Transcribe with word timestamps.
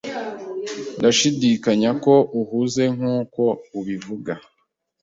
Ndashidikanya 0.97 1.89
ko 2.03 2.13
uhuze 2.41 2.83
nkuko 2.95 3.43
ubivuga. 3.79 4.33